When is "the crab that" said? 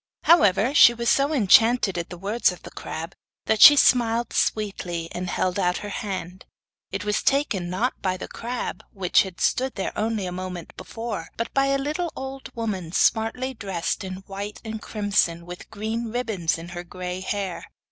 2.63-3.61